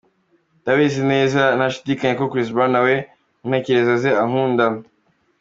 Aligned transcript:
Ndabizi 0.61 1.01
neza 1.11 1.41
ntashidikanya 1.57 2.15
ko 2.19 2.25
Chris 2.31 2.49
Brown 2.53 2.71
nawe 2.73 2.93
mu 3.41 3.45
ntekerezo 3.51 3.93
ze 4.01 4.09
ankunda. 4.23 4.65